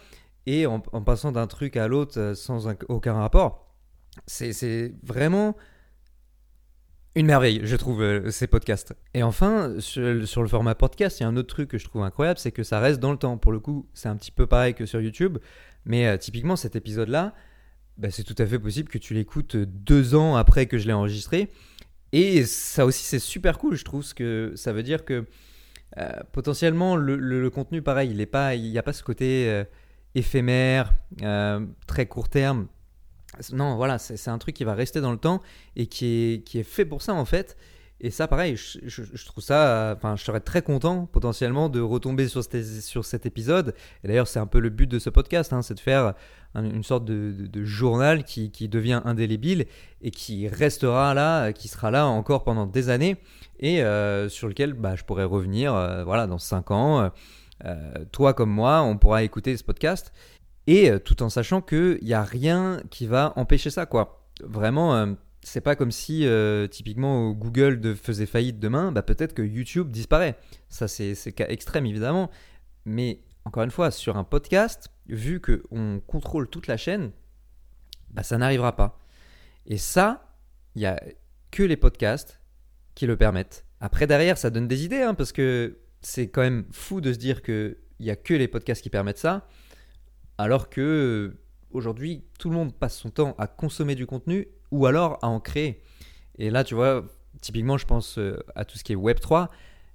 et 0.47 0.67
en, 0.67 0.81
passant 0.81 1.33
d'un 1.33 1.47
truc 1.47 1.77
à 1.77 1.89
l'autre 1.89 2.19
euh, 2.19 2.35
sans 2.35 2.69
aucun 2.89 3.15
rapport. 3.15 3.75
C'est 4.27 4.95
vraiment 5.03 5.57
une 7.15 7.27
merveille, 7.27 7.61
je 7.65 7.75
trouve, 7.75 8.03
euh, 8.03 8.31
ces 8.31 8.47
podcasts. 8.47 8.95
Et 9.15 9.25
enfin, 9.25 9.75
sur, 9.81 10.03
le 10.43 10.49
format 10.49 10.77
podcast, 10.77 11.19
il 11.19 11.25
y 11.25 11.27
a 11.27 11.29
un 11.29 11.37
autre 11.37 11.49
truc 11.49 11.71
que 11.71 11.79
je 11.79 11.85
trouve 11.85 12.03
incroyable, 12.03 12.39
c'est 12.39 12.53
que 12.53 12.63
ça 12.63 12.79
reste 12.79 13.01
dans 13.01 13.11
le 13.11 13.19
temps. 13.19 13.37
Pour 13.37 13.51
le 13.51 13.59
coup, 13.59 13.89
c'est 13.95 14.09
un 14.09 14.17
petit 14.17 14.31
peu 14.31 14.47
pareil 14.47 14.75
que 14.75 14.87
sur 14.87 15.01
YouTube, 15.01 15.39
mais 15.89 16.17
typiquement 16.19 16.55
cet 16.55 16.77
épisode-là, 16.77 17.35
bah, 17.97 18.13
c'est 18.13 18.23
tout 18.23 18.37
à 18.39 18.47
fait 18.47 18.61
possible 18.61 18.89
que 18.89 18.99
tu 18.99 19.13
l'écoutes 19.13 19.57
deux 19.57 20.15
ans 20.15 20.37
après 20.37 20.67
que 20.67 20.79
je 20.79 20.87
l'ai 20.87 20.93
enregistré. 20.93 21.51
Et 22.13 22.45
ça 22.45 22.87
aussi, 22.87 23.03
c'est 23.05 23.19
super 23.19 23.59
cool, 23.59 23.75
je 23.75 23.85
trouve, 23.85 24.05
ce 24.05 24.15
que 24.15 24.53
ça 24.55 24.73
veut 24.73 24.85
dire 24.85 25.05
que 25.05 25.27
euh, 25.99 26.13
potentiellement, 26.33 26.97
le, 26.97 27.49
contenu, 27.51 27.83
pareil, 27.83 28.11
il 28.11 28.71
n'y 28.71 28.79
a 28.79 28.83
pas 28.83 28.93
ce 28.93 29.03
côté 29.03 29.49
euh, 29.49 29.65
éphémère, 30.15 30.93
euh, 31.23 31.67
très 31.87 32.07
court 32.07 32.29
terme. 32.29 32.69
Non, 33.53 33.77
voilà, 33.77 33.99
c'est 33.99 34.31
un 34.31 34.39
truc 34.39 34.55
qui 34.55 34.65
va 34.65 34.75
rester 34.75 35.01
dans 35.01 35.13
le 35.13 35.19
temps 35.19 35.43
et 35.77 35.87
qui 35.87 36.07
est, 36.07 36.45
qui 36.45 36.59
est 36.59 36.65
fait 36.65 36.85
pour 36.85 37.03
ça, 37.03 37.15
en 37.15 37.25
fait. 37.25 37.57
Et 38.01 38.11
ça, 38.11 38.29
pareil, 38.29 38.57
je, 38.57 39.25
trouve 39.27 39.43
ça. 39.43 39.95
Enfin, 39.97 40.15
je 40.15 40.23
serais 40.23 40.41
très 40.41 40.63
content 40.63 41.07
potentiellement 41.07 41.69
de 41.69 41.81
retomber 41.81 42.29
sur, 42.29 42.45
sur 42.81 43.05
cet 43.05 43.27
épisode. 43.27 43.75
Et 44.05 44.09
d'ailleurs, 44.09 44.29
c'est 44.29 44.39
un 44.39 44.47
peu 44.47 44.61
le 44.61 44.71
but 44.71 44.87
de 44.87 45.01
ce 45.01 45.11
podcast, 45.11 45.53
hein, 45.53 45.63
c'est 45.63 45.75
de 45.75 45.81
faire 45.81 46.15
une 46.55 46.83
sorte 46.83 47.05
de, 47.05 47.65
journal 47.65 48.25
qui, 48.25 48.69
devient 48.69 49.03
indélébile 49.05 49.67
et 50.03 50.11
qui 50.11 50.49
restera 50.49 51.15
là, 51.15 51.53
qui 51.53 51.69
sera 51.69 51.91
là 51.91 52.07
encore 52.07 52.45
pendant 52.45 52.67
des 52.67 52.89
années 52.89 53.17
et 53.61 53.83
euh, 53.83 54.29
sur 54.29 54.49
lequel 54.49 54.73
bah, 54.73 54.95
je 54.97 55.05
pourrais 55.05 55.25
revenir 55.25 55.75
euh, 55.75 56.05
voilà, 56.05 56.27
dans 56.27 56.39
5 56.39 56.71
ans. 56.71 57.11
Euh, 57.65 58.05
toi 58.13 58.35
comme 58.35 58.51
moi, 58.51 58.83
on 58.83 58.97
pourra 58.97 59.23
écouter 59.23 59.57
ce 59.57 59.65
podcast 59.65 60.13
et 60.67 60.93
tout 61.05 61.23
en 61.23 61.29
sachant 61.29 61.61
qu'il 61.63 61.99
n'y 62.03 62.13
a 62.15 62.23
rien 62.23 62.81
qui 62.91 63.07
va 63.07 63.33
empêcher 63.37 63.71
ça. 63.71 63.87
quoi. 63.87 64.27
Vraiment, 64.43 65.17
c'est 65.49 65.61
pas 65.61 65.77
comme 65.77 65.91
si 65.91 66.27
typiquement 66.71 67.33
Google 67.33 67.97
faisait 67.97 68.27
faillite 68.27 68.59
demain, 68.59 68.93
bah, 68.93 69.03
peut-être 69.03 69.35
que 69.35 69.43
YouTube 69.43 69.91
disparaît. 69.91 70.37
Ça, 70.69 70.89
c'est 70.89 71.33
cas 71.33 71.49
extrême 71.49 71.87
évidemment. 71.87 72.31
Mais 72.85 73.23
encore 73.45 73.63
une 73.63 73.71
fois, 73.71 73.91
sur 73.91 74.17
un 74.17 74.25
podcast, 74.25 74.89
vu 75.07 75.41
qu'on 75.41 76.01
contrôle 76.07 76.49
toute 76.49 76.67
la 76.67 76.77
chaîne, 76.77 77.13
bah, 78.11 78.23
ça 78.23 78.39
n'arrivera 78.39 78.77
pas. 78.77 79.01
Et 79.67 79.79
ça, 79.79 80.37
il 80.75 80.81
n'y 80.81 80.87
a 80.87 81.01
que 81.51 81.63
les 81.63 81.77
podcasts 81.77 82.41
qui 82.95 83.07
le 83.07 83.17
permettent. 83.17 83.65
Après, 83.81 84.07
derrière, 84.07 84.39
ça 84.39 84.51
donne 84.51 84.69
des 84.69 84.85
idées, 84.85 85.03
hein, 85.03 85.15
parce 85.15 85.33
que 85.33 85.79
c'est 86.01 86.29
quand 86.29 86.43
même 86.43 86.67
fou 86.73 87.01
de 87.01 87.13
se 87.13 87.19
dire 87.19 87.43
qu'il 87.43 87.77
n'y 88.01 88.11
a 88.11 88.17
que 88.17 88.35
les 88.35 88.49
podcasts 88.49 88.83
qui 88.83 88.91
permettent 88.91 89.19
ça, 89.19 89.49
alors 90.37 90.69
que 90.69 91.39
aujourd'hui, 91.71 92.25
tout 92.39 92.51
le 92.51 92.57
monde 92.57 92.75
passe 92.75 92.97
son 92.97 93.11
temps 93.11 93.35
à 93.39 93.47
consommer 93.47 93.95
du 93.95 94.07
contenu 94.07 94.49
ou 94.71 94.87
alors 94.87 95.19
à 95.23 95.29
en 95.29 95.41
créer. 95.41 95.83
Et 96.39 96.51
là, 96.51 96.65
tu 96.65 96.75
vois, 96.75 97.05
typiquement, 97.41 97.79
je 97.79 97.87
pense 97.87 98.19
euh, 98.19 98.39
à 98.55 98.65
tout 98.65 98.79
ce 98.79 98.85
qui 98.85 98.93
est 98.93 98.97
Web3, 98.97 99.49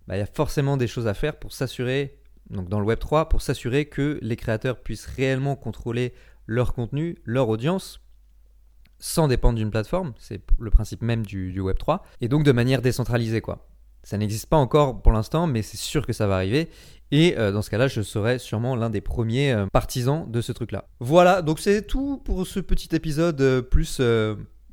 bah, 0.08 0.15
il 0.15 0.20
y 0.20 0.24
a 0.24 0.25
forcément 0.27 0.77
des 0.77 0.88
choses 0.88 1.08
à 1.08 1.13
faire 1.13 1.38
pour 1.38 1.53
s'assurer 1.53 2.18
donc 2.50 2.70
dans 2.70 2.80
le 2.80 2.86
Web 2.86 3.00
3, 3.00 3.30
pour 3.30 3.42
s'assurer 3.42 3.86
que 3.86 4.20
les 4.22 4.36
créateurs 4.36 4.80
puissent 4.82 5.06
réellement 5.06 5.56
contrôler 5.56 6.13
leur 6.46 6.74
contenu, 6.74 7.18
leur 7.25 7.50
audience, 7.50 8.01
sans 9.00 9.27
dépendre 9.27 9.58
d'une 9.58 9.72
plateforme. 9.72 10.13
C'est 10.18 10.42
le 10.60 10.70
principe 10.70 11.01
même 11.01 11.25
du, 11.25 11.60
Web 11.60 11.77
3. 11.77 12.03
Et 12.22 12.27
donc 12.27 12.44
de 12.44 12.51
manière 12.51 12.82
décentralisée, 12.82 13.42
quoi. 13.42 13.68
Ça 14.03 14.18
n'existe 14.18 14.48
pas 14.48 14.58
encore 14.58 15.01
pour 15.01 15.13
l'instant, 15.13 15.48
mais 15.48 15.62
c'est 15.62 15.77
sûr 15.77 16.06
que 16.06 16.12
ça 16.12 16.27
va 16.27 16.36
arriver. 16.36 16.70
Et 17.12 17.38
euh, 17.38 17.51
dans 17.51 17.62
ce 17.62 17.70
cas-là, 17.70 17.88
je 17.88 18.01
serai 18.01 18.38
sûrement 18.38 18.75
l'un 18.75 18.89
des 18.89 19.00
premiers 19.00 19.53
euh, 19.53 19.65
partisans 19.72 20.30
de 20.30 20.42
ce 20.42 20.51
truc-là. 20.51 20.89
Voilà, 21.00 21.42
donc 21.42 21.60
c'est 21.60 21.84
tout 21.84 22.18
pour 22.18 22.46
ce 22.46 22.60
petit 22.60 22.94
épisode 22.94 23.39
euh, 23.39 23.62
plus 23.62 24.01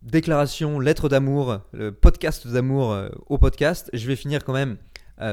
déclaration, 0.03 0.81
lettre 0.81 1.09
d'amour, 1.09 1.61
podcast 2.01 2.47
d'amour 2.47 2.97
au 3.29 3.39
podcast. 3.39 3.91
Je 3.93 4.07
vais 4.07 4.17
finir 4.17 4.45
quand 4.45 4.53
même 4.53 4.79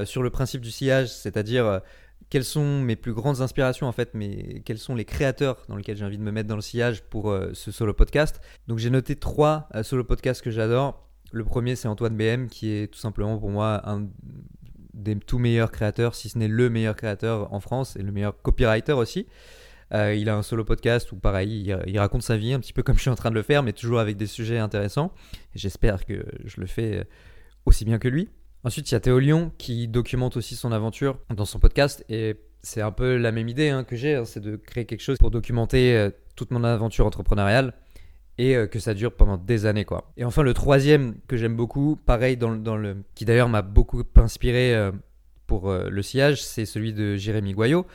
sur 0.06 0.24
le 0.24 0.30
principe 0.30 0.62
du 0.62 0.72
sillage, 0.72 1.10
c'est-à-dire 1.10 1.82
quelles 2.30 2.44
sont 2.44 2.82
mes 2.82 2.96
plus 2.96 3.14
grandes 3.14 3.42
inspirations 3.42 3.88
en 3.88 3.92
fait, 3.92 4.12
mais 4.14 4.62
quels 4.66 4.78
sont 4.78 4.96
les 4.96 5.06
créateurs 5.06 5.58
dans 5.70 5.76
lesquels 5.76 5.98
j'ai 5.98 6.06
envie 6.06 6.18
de 6.18 6.24
me 6.24 6.32
mettre 6.32 6.50
dans 6.50 6.56
le 6.56 6.62
sillage 6.62 7.04
pour 7.04 7.32
euh, 7.32 7.52
ce 7.54 7.72
solo 7.72 7.94
podcast. 7.94 8.42
Donc 8.68 8.80
j'ai 8.80 8.90
noté 8.90 9.16
trois 9.16 9.70
euh, 9.76 9.84
solo 9.84 10.04
podcasts 10.04 10.42
que 10.42 10.52
j'adore. 10.52 11.08
Le 11.32 11.44
premier 11.44 11.76
c'est 11.76 11.88
Antoine 11.88 12.16
BM 12.16 12.48
qui 12.48 12.72
est 12.72 12.88
tout 12.92 13.00
simplement 13.00 13.38
pour 13.38 13.50
moi 13.50 13.82
un 13.90 14.08
des 14.94 15.16
tout 15.16 15.38
meilleurs 15.40 15.72
créateurs, 15.72 16.16
si 16.16 16.28
ce 16.30 16.38
n'est 16.38 16.48
le 16.48 16.70
meilleur 16.70 16.96
créateur 16.96 17.54
en 17.54 17.60
France 17.60 17.96
et 17.98 18.02
le 18.02 18.12
meilleur 18.12 18.42
copywriter 18.42 18.94
aussi. 18.94 19.28
Euh, 19.94 20.14
il 20.14 20.30
a 20.30 20.36
un 20.36 20.44
solo 20.44 20.66
podcast 20.66 21.12
où 21.12 21.16
pareil, 21.16 21.74
il, 21.86 22.00
raconte 22.00 22.24
sa 22.24 22.38
vie 22.38 22.54
un 22.54 22.60
petit 22.60 22.74
peu 22.74 22.84
comme 22.84 22.96
je 22.96 23.02
suis 23.02 23.10
en 23.10 23.16
train 23.16 23.30
de 23.30 23.36
le 23.36 23.44
faire, 23.44 23.64
mais 23.64 23.74
toujours 23.74 24.00
avec 24.00 24.18
des 24.18 24.28
sujets 24.28 24.58
intéressants. 24.58 25.14
J'espère 25.56 26.06
que 26.06 26.26
je 26.46 26.60
le 26.60 26.68
fais 26.68 27.08
aussi 27.66 27.86
bien 27.86 28.00
que 28.00 28.08
lui. 28.08 28.30
Ensuite, 28.64 28.90
il 28.92 28.96
y 28.96 28.98
a 28.98 29.00
Théo 29.00 29.20
Lyon 29.20 29.52
qui 29.58 29.88
documente 29.88 30.36
aussi 30.36 30.56
son 30.56 30.72
aventure 30.72 31.20
dans 31.34 31.46
son 31.46 31.60
podcast 31.60 32.04
et 32.10 32.36
c'est 32.62 32.82
un 32.82 32.92
peu 32.92 33.18
la 33.18 33.32
même 33.32 33.48
idée 33.48 33.70
hein, 33.70 33.84
que 33.84 33.96
j'ai, 33.96 34.16
hein, 34.16 34.26
c'est 34.26 34.40
de 34.40 34.56
créer 34.56 34.86
quelque 34.86 35.02
chose 35.02 35.18
pour 35.18 35.32
documenter 35.32 35.96
euh, 35.96 36.10
toute 36.36 36.52
mon 36.52 36.64
aventure 36.64 37.06
entrepreneuriale 37.06 37.74
et 38.38 38.56
euh, 38.56 38.68
que 38.68 38.80
ça 38.80 38.94
dure 38.94 39.14
pendant 39.14 39.38
des 39.38 39.66
années 39.66 39.86
quoi. 39.86 40.12
Et 40.18 40.26
enfin 40.26 40.44
le 40.44 40.54
troisième 40.54 41.16
que 41.28 41.38
j'aime 41.38 41.56
beaucoup, 41.56 41.96
pareil 41.96 42.36
dans, 42.36 42.50
le, 42.50 42.98
qui 43.16 43.26
d'ailleurs 43.26 43.48
m'a 43.50 43.62
beaucoup 43.62 44.04
inspiré 44.16 44.76
euh, 44.76 44.92
pour 45.46 45.72
le 45.72 46.02
sillage, 46.02 46.44
c'est 46.44 46.66
celui 46.66 46.92
de 46.92 47.16
Jérémy 47.16 47.54
Goyot. 47.54 47.86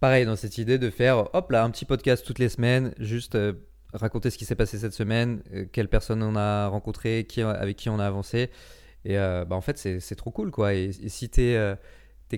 Pareil 0.00 0.24
dans 0.24 0.36
cette 0.36 0.56
idée 0.58 0.78
de 0.78 0.88
faire 0.88 1.34
hop 1.34 1.50
là 1.50 1.62
un 1.62 1.70
petit 1.70 1.84
podcast 1.84 2.24
toutes 2.26 2.38
les 2.38 2.48
semaines, 2.48 2.94
juste 2.98 3.36
raconter 3.92 4.30
ce 4.30 4.38
qui 4.38 4.44
s'est 4.44 4.54
passé 4.54 4.78
cette 4.78 4.94
semaine, 4.94 5.42
quelles 5.72 5.88
personnes 5.88 6.22
on 6.22 6.36
a 6.36 6.68
rencontrées, 6.68 7.26
qui, 7.28 7.42
avec 7.42 7.76
qui 7.76 7.88
on 7.90 7.98
a 7.98 8.06
avancé. 8.06 8.50
Et 9.04 9.18
euh, 9.18 9.44
bah, 9.44 9.56
en 9.56 9.60
fait, 9.60 9.78
c'est 9.78 10.14
trop 10.14 10.30
cool, 10.30 10.50
quoi. 10.50 10.74
Et, 10.74 10.92
si 10.92 11.28
tu 11.28 11.42
es, 11.42 11.56
euh, 11.56 11.74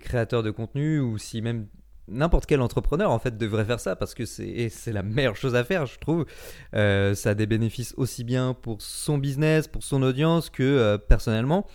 créateur 0.00 0.42
de 0.42 0.50
contenu 0.50 1.00
ou 1.00 1.19
si 1.19 1.42
même 1.42 1.66
n'importe 2.09 2.47
quel 2.47 2.61
entrepreneur, 2.61 3.11
en 3.11 3.19
fait, 3.19 3.37
devrait 3.37 3.64
faire 3.64 3.81
ça 3.81 3.95
parce 3.97 4.14
que 4.14 4.25
c'est 4.25 4.71
la 4.87 5.02
meilleure 5.02 5.37
chose 5.37 5.54
à 5.54 5.64
faire, 5.64 5.87
je 5.87 5.99
trouve. 5.99 6.26
Euh, 6.75 7.14
ça 7.14 7.31
a 7.31 7.35
des 7.35 7.47
bénéfices 7.47 7.95
aussi 7.97 8.25
bien 8.25 8.54
pour 8.54 8.81
son 8.81 9.19
business, 9.19 9.69
pour 9.69 9.83
son 9.83 10.02
audience 10.02 10.50
que 10.50 10.97
personnellement. 11.09 11.66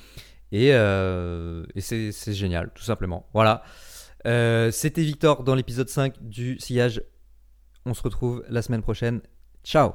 Et, 0.52 0.70
et 0.70 1.82
c'est 1.82 2.34
génial, 2.34 2.72
tout 2.74 2.84
simplement. 2.84 3.28
Voilà. 3.34 3.64
C'était 4.72 5.04
Victor 5.04 5.44
dans 5.44 5.56
l'épisode 5.56 5.90
5 5.90 6.22
du 6.22 6.60
sillage. 6.60 7.02
On 7.86 7.94
se 7.94 8.04
retrouve 8.04 8.44
la 8.50 8.62
semaine 8.62 8.82
prochaine. 8.82 9.22
Ciao 9.64 9.94